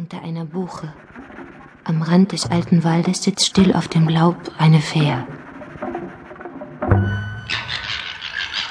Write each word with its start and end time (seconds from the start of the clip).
Unter 0.00 0.22
einer 0.22 0.46
Buche, 0.46 0.94
am 1.84 2.00
Rand 2.00 2.32
des 2.32 2.50
alten 2.50 2.84
Waldes, 2.84 3.22
sitzt 3.22 3.44
still 3.44 3.74
auf 3.74 3.86
dem 3.86 4.08
Laub 4.08 4.50
eine 4.56 4.80
Fähr. 4.80 5.28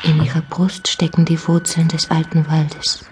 In 0.02 0.24
ihrer 0.24 0.42
Brust 0.42 0.88
stecken 0.88 1.26
die 1.26 1.40
Wurzeln 1.48 1.88
des 1.88 2.10
alten 2.10 2.50
Waldes. 2.50 3.06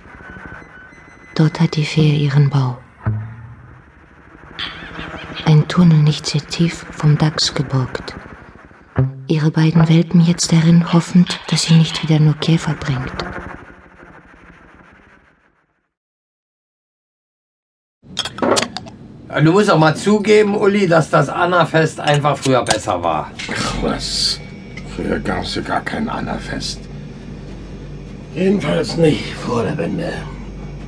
Dort 1.35 1.59
hat 1.59 1.75
die 1.75 1.85
Fähr 1.85 2.15
ihren 2.15 2.49
Bau. 2.49 2.79
Ein 5.45 5.67
Tunnel 5.67 5.99
nicht 5.99 6.25
sehr 6.25 6.41
tief, 6.41 6.87
vom 6.89 7.19
Dachs 7.19 7.53
geborgt. 7.53 8.15
Ihre 9.27 9.51
beiden 9.51 9.87
Welpen 9.89 10.21
jetzt 10.21 10.51
darin, 10.51 10.91
hoffend, 10.91 11.39
dass 11.51 11.65
sie 11.65 11.75
nicht 11.75 12.01
wieder 12.01 12.19
nur 12.19 12.33
Käfer 12.33 12.73
bringt. 12.73 13.26
Du 19.29 19.51
musst 19.51 19.69
auch 19.69 19.77
mal 19.77 19.93
zugeben, 19.93 20.55
Uli, 20.55 20.87
dass 20.87 21.09
das 21.09 21.27
Annafest 21.27 21.99
einfach 21.99 22.37
früher 22.37 22.63
besser 22.63 23.03
war. 23.03 23.29
Was, 23.81 24.39
früher 24.95 25.19
gab 25.19 25.43
es 25.43 25.55
ja 25.55 25.61
gar 25.61 25.81
kein 25.81 26.07
Annafest. 26.07 26.79
Jedenfalls 28.33 28.95
nicht 28.95 29.33
vor 29.33 29.63
der 29.63 29.77
Wende. 29.77 30.13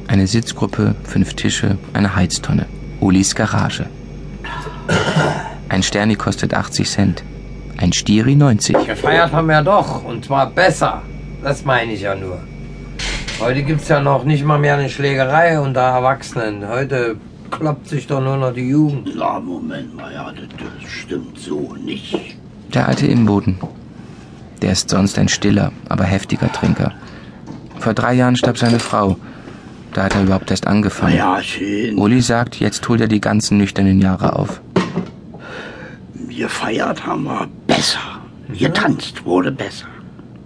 Eine 0.07 0.25
Sitzgruppe, 0.25 0.95
fünf 1.03 1.33
Tische, 1.33 1.77
eine 1.91 2.16
Heiztonne. 2.16 2.66
Ulis 3.02 3.35
Garage. 3.35 3.88
Ein 5.67 5.83
Sterni 5.83 6.16
kostet 6.16 6.53
80 6.53 6.89
Cent. 6.89 7.23
Ein 7.77 7.91
Stiri 7.91 8.35
90. 8.35 8.88
Gefeiert 8.88 9.33
haben 9.33 9.47
wir 9.47 9.61
doch, 9.61 10.05
und 10.05 10.25
zwar 10.25 10.49
besser. 10.49 11.02
Das 11.44 11.66
meine 11.66 11.91
ich 11.91 12.02
ja 12.02 12.16
nur. 12.16 12.39
Heute 13.39 13.63
gibt's 13.63 13.89
ja 13.89 13.99
noch 13.99 14.23
nicht 14.23 14.45
mal 14.45 14.59
mehr 14.59 14.75
eine 14.75 14.89
Schlägerei 14.89 15.59
unter 15.59 15.81
Erwachsenen. 15.81 16.67
Heute 16.67 17.17
kloppt 17.49 17.88
sich 17.88 18.08
doch 18.08 18.21
nur 18.21 18.38
noch 18.38 18.53
die 18.53 18.70
Jugend. 18.70 19.12
Na, 19.16 19.39
Moment 19.39 19.95
mal, 19.95 20.13
ja, 20.13 20.31
das, 20.31 20.48
das 20.58 20.89
stimmt 20.89 21.38
so 21.38 21.75
nicht. 21.75 22.38
Der 22.73 22.88
alte 22.88 23.08
Imboden. 23.08 23.58
Der 24.61 24.73
ist 24.73 24.89
sonst 24.89 25.17
ein 25.17 25.30
stiller, 25.30 25.72
aber 25.88 26.03
heftiger 26.03 26.52
Trinker. 26.52 26.94
Vor 27.80 27.94
drei 27.94 28.14
Jahren 28.14 28.36
starb 28.36 28.58
seine 28.58 28.80
Frau. 28.80 29.17
Da 29.94 30.03
hat 30.03 30.16
er 30.16 30.23
überhaupt 30.23 30.52
erst 30.52 30.67
angefangen. 30.67 31.16
Ja, 31.16 31.42
schön. 31.42 31.97
Uli 31.97 32.22
sagt, 32.22 32.59
jetzt 32.59 32.88
holt 32.88 33.02
er 33.02 33.08
die 33.08 33.22
ganzen 33.22 33.58
nüchternen 33.58 34.02
Jahre 34.02 34.36
auf. 34.36 34.61
Gefeiert 36.30 37.05
haben 37.05 37.23
wir 37.23 37.47
besser. 37.67 38.00
Getanzt 38.58 39.25
wurde 39.25 39.52
besser. 39.52 39.88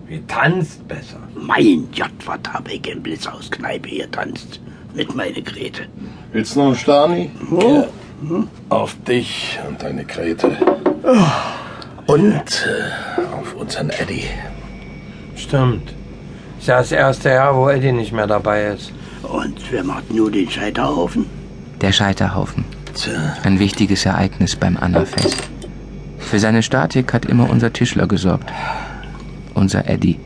Wie 0.07 0.21
tanzt 0.27 0.87
besser. 0.87 1.19
Mein 1.35 1.87
Gott, 1.95 2.11
was 2.25 2.39
hab 2.53 2.71
ich 2.71 2.87
im 2.87 3.01
Blitzhauskneipe 3.01 3.89
getanzt. 3.89 4.59
Mit 4.93 5.15
meiner 5.15 5.41
Grete. 5.41 5.83
Willst 6.31 6.55
du 6.55 6.59
noch 6.59 6.67
einen 6.67 6.75
Stani? 6.75 7.31
Oh. 7.51 7.83
Auf 8.69 8.95
dich 9.07 9.59
und 9.67 9.81
deine 9.81 10.05
Grete. 10.05 10.51
Und 12.05 12.33
äh, 12.67 13.21
auf 13.39 13.55
unseren 13.55 13.89
Eddie. 13.89 14.25
Stimmt. 15.35 15.93
Ist 16.59 16.67
ja 16.67 16.77
das 16.77 16.91
erste 16.91 17.29
Jahr, 17.29 17.55
wo 17.55 17.69
Eddie 17.69 17.91
nicht 17.91 18.13
mehr 18.13 18.27
dabei 18.27 18.65
ist. 18.67 18.93
Und 19.23 19.59
wer 19.71 19.83
macht 19.83 20.13
nur 20.13 20.31
den 20.31 20.49
Scheiterhaufen? 20.49 21.25
Der 21.81 21.91
Scheiterhaufen. 21.91 22.63
Tja, 22.93 23.35
Ein 23.43 23.59
wichtiges 23.59 24.05
Ereignis 24.05 24.55
beim 24.55 24.77
Annafest. 24.77 25.43
Für 26.19 26.39
seine 26.39 26.63
Statik 26.63 27.13
hat 27.13 27.25
immer 27.25 27.49
unser 27.49 27.73
Tischler 27.73 28.07
gesorgt. 28.07 28.49
Unser 29.55 29.89
Eddie. 29.89 30.19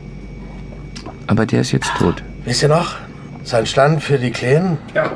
Aber 1.26 1.46
der 1.46 1.62
ist 1.62 1.72
jetzt 1.72 1.90
tot. 1.98 2.22
Wisst 2.44 2.62
ihr 2.62 2.68
noch? 2.68 2.96
Sein 3.48 3.64
Stand 3.64 4.02
für 4.02 4.18
die 4.18 4.30
Kleinen? 4.30 4.76
Ja. 4.94 5.12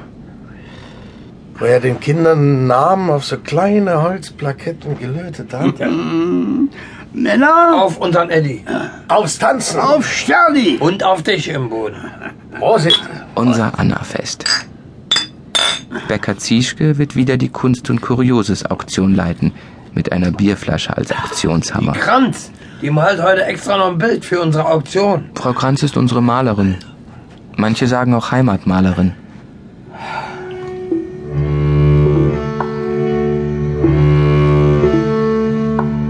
Wo 1.59 1.67
er 1.67 1.81
den 1.81 2.01
Kindern 2.01 2.67
Namen 2.67 3.11
auf 3.11 3.27
so 3.27 3.37
kleine 3.37 4.01
Holzplaketten 4.03 4.99
gelötet 4.99 5.53
hat. 5.53 5.75
Männer, 7.13 7.83
Auf 7.83 7.99
unseren 7.99 8.31
Eddie. 8.31 8.65
Aufs 9.09 9.39
Tanzen! 9.39 9.79
auf 9.81 10.11
Sterni! 10.11 10.79
Und 10.81 11.05
auf 11.05 11.23
dich 11.23 11.49
im 11.49 11.69
Boden. 11.69 12.11
Prosit! 12.59 12.99
Unser 13.35 13.79
Annafest. 13.79 14.47
Becker 16.09 16.39
Zieschke 16.39 16.97
wird 16.97 17.15
wieder 17.15 17.37
die 17.37 17.51
Kunst- 17.51 17.91
und 17.91 18.01
Kurioses-Auktion 18.01 19.15
leiten. 19.15 19.53
Mit 19.93 20.11
einer 20.11 20.31
Bierflasche 20.31 20.97
als 20.97 21.13
Aktionshammer. 21.13 21.93
Kranz, 21.93 22.51
die 22.81 22.89
malt 22.89 23.23
heute 23.23 23.45
extra 23.45 23.77
noch 23.77 23.89
ein 23.89 23.99
Bild 23.99 24.25
für 24.25 24.41
unsere 24.41 24.65
Auktion. 24.71 25.29
Frau 25.35 25.53
Kranz 25.53 25.83
ist 25.83 25.99
unsere 25.99 26.23
Malerin. 26.23 26.77
Manche 27.57 27.87
sagen 27.87 28.15
auch 28.15 28.31
Heimatmalerin. 28.31 29.13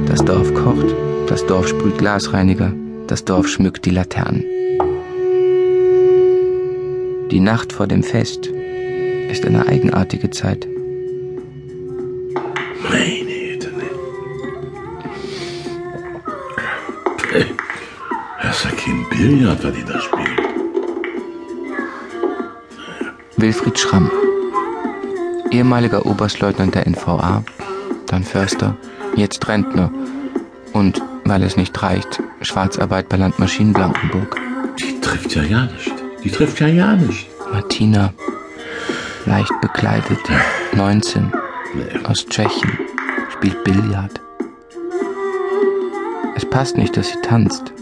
Das 0.06 0.24
Dorf 0.24 0.52
kocht, 0.54 0.94
das 1.28 1.44
Dorf 1.46 1.68
sprüht 1.68 1.98
Glasreiniger, 1.98 2.72
das 3.06 3.24
Dorf 3.24 3.48
schmückt 3.48 3.84
die 3.84 3.90
Laternen. 3.90 4.44
Die 7.30 7.40
Nacht 7.40 7.72
vor 7.72 7.86
dem 7.86 8.02
Fest 8.02 8.50
ist 9.30 9.46
eine 9.46 9.66
eigenartige 9.66 10.28
Zeit. 10.30 10.68
Meine 12.82 13.24
Güte, 13.24 13.68
ne? 13.68 13.84
Das 18.42 18.58
ist 18.58 18.64
ja 18.64 18.70
kein 18.70 19.06
Billard, 19.08 19.64
was 19.64 19.72
die 19.72 19.84
da 19.84 19.98
spielen. 19.98 20.31
Wilfried 23.42 23.76
Schramm, 23.76 24.08
ehemaliger 25.50 26.06
Oberstleutnant 26.06 26.76
der 26.76 26.88
NVA, 26.88 27.42
dann 28.06 28.22
Förster, 28.22 28.76
jetzt 29.16 29.48
Rentner 29.48 29.90
und, 30.72 31.02
weil 31.24 31.42
es 31.42 31.56
nicht 31.56 31.82
reicht, 31.82 32.22
Schwarzarbeit 32.42 33.08
bei 33.08 33.16
Landmaschinen 33.16 33.72
Blankenburg. 33.72 34.36
Die 34.78 35.00
trifft 35.00 35.34
ja 35.34 35.42
ja 35.42 35.64
nicht. 35.64 35.92
Die 36.22 36.30
trifft 36.30 36.60
ja 36.60 36.68
ja 36.68 36.94
nicht. 36.94 37.26
Martina, 37.52 38.14
leicht 39.26 39.60
bekleidet, 39.60 40.20
19, 40.76 41.32
aus 42.04 42.24
Tschechien, 42.24 42.78
spielt 43.32 43.64
Billard. 43.64 44.20
Es 46.36 46.48
passt 46.48 46.76
nicht, 46.76 46.96
dass 46.96 47.08
sie 47.08 47.20
tanzt. 47.22 47.72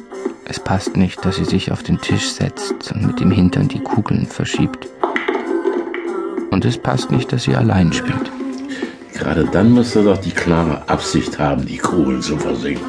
Es 0.47 0.59
passt 0.59 0.97
nicht, 0.97 1.23
dass 1.23 1.37
sie 1.37 1.45
sich 1.45 1.71
auf 1.71 1.83
den 1.83 2.01
Tisch 2.01 2.31
setzt 2.31 2.93
und 2.93 3.07
mit 3.07 3.21
dem 3.21 3.31
Hintern 3.31 3.69
die 3.69 3.81
Kugeln 3.81 4.25
verschiebt. 4.25 4.89
Und 6.51 6.65
es 6.65 6.79
passt 6.79 7.11
nicht, 7.11 7.33
dass 7.33 7.45
sie 7.45 7.55
allein 7.55 7.93
spielt. 7.93 8.31
Gerade 9.15 9.45
dann 9.53 9.75
müsste 9.75 10.03
doch 10.03 10.19
die 10.19 10.31
klare 10.31 10.89
Absicht 10.89 11.39
haben, 11.39 11.67
die 11.67 11.77
Kugeln 11.79 12.23
zu 12.23 12.37
versinken. 12.39 12.85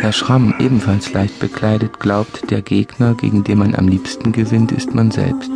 Herr 0.00 0.12
Schramm, 0.12 0.54
ebenfalls 0.58 1.12
leicht 1.12 1.38
bekleidet, 1.38 2.00
glaubt, 2.00 2.50
der 2.50 2.60
Gegner, 2.60 3.14
gegen 3.14 3.44
den 3.44 3.58
man 3.58 3.74
am 3.76 3.86
liebsten 3.86 4.32
gewinnt, 4.32 4.72
ist 4.72 4.94
man 4.94 5.10
selbst. 5.10 5.50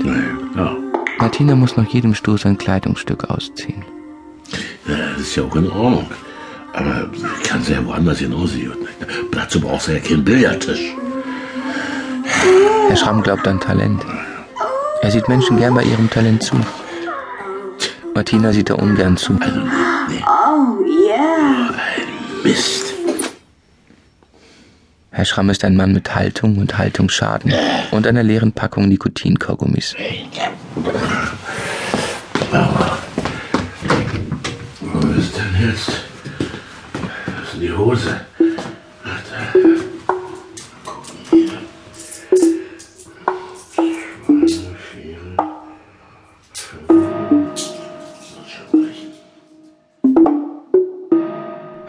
Ja, 0.57 0.77
Martina 1.19 1.57
muss 1.57 1.77
nach 1.77 1.89
jedem 1.89 2.15
Stoß 2.15 2.47
ein 2.47 2.57
Kleidungsstück 2.57 3.29
ausziehen. 3.29 3.85
ja, 4.87 4.95
das 5.13 5.23
ist 5.23 5.37
ja 5.37 5.43
auch 5.43 5.57
in 5.57 5.69
Ordnung. 5.71 6.07
Aber 6.73 7.11
kann 7.43 7.63
sie 7.65 7.73
ja 7.73 7.85
woanders 7.85 8.21
hinausgehen. 8.21 8.73
Dazu 9.33 9.61
brauchst 9.61 9.89
du 9.89 9.93
ja 9.93 9.99
keinen 9.99 10.25
Billardtisch. 10.25 10.95
Herr 12.89 12.97
Schramm 12.97 13.23
glaubt 13.23 13.47
an 13.49 13.59
Talent. 13.59 14.03
Er 15.03 15.11
sieht 15.11 15.29
Menschen 15.29 15.57
gern 15.57 15.75
bei 15.75 15.83
ihrem 15.83 16.09
Talent 16.09 16.43
zu. 16.45 16.55
Martina 18.21 18.53
sieht 18.53 18.69
da 18.69 18.75
ungern 18.75 19.17
zu. 19.17 19.33
Oh, 19.33 20.85
yeah. 20.85 21.71
Mist. 22.45 22.93
Herr 25.11 25.25
Schramm 25.25 25.49
ist 25.49 25.65
ein 25.65 25.75
Mann 25.75 25.95
mit 25.95 26.15
Haltung 26.15 26.59
und 26.59 26.77
Haltungsschaden 26.77 27.55
und 27.93 28.07
einer 28.07 28.23
leeren 28.23 28.53
Packung 28.53 28.89
Nikotinkaugummis. 28.89 29.97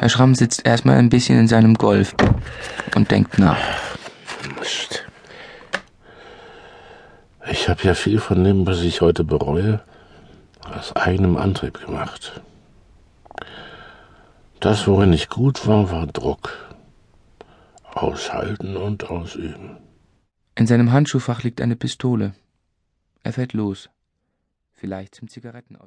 Herr 0.02 0.10
Schramm 0.10 0.34
sitzt 0.34 0.66
erstmal 0.66 0.98
ein 0.98 1.10
bisschen 1.10 1.38
in 1.38 1.48
seinem 1.48 1.76
Golf 1.76 2.16
und 2.96 3.12
denkt 3.12 3.38
nach. 3.38 3.60
Mist. 4.60 5.06
Ich 7.52 7.70
habe 7.70 7.84
ja 7.84 7.94
viel 7.94 8.20
von 8.20 8.44
dem, 8.44 8.66
was 8.66 8.82
ich 8.82 9.02
heute 9.02 9.24
bereue, 9.24 9.80
aus 10.62 10.96
eigenem 10.96 11.38
Antrieb 11.38 11.86
gemacht. 11.86 12.42
Das, 14.60 14.88
worin 14.88 15.14
ich 15.14 15.30
gut 15.30 15.68
war, 15.68 15.92
war 15.92 16.08
Druck. 16.08 16.58
Aushalten 17.84 18.78
und 18.78 19.08
ausüben. 19.12 19.78
In 20.56 20.66
seinem 20.66 20.92
Handschuhfach 20.92 21.44
liegt 21.44 21.62
eine 21.62 21.76
Pistole. 21.76 22.34
Er 23.22 23.34
fährt 23.34 23.54
los. 23.54 23.92
Vielleicht 24.72 25.14
zum 25.14 25.28
Zigarettenautomaten. 25.28 25.80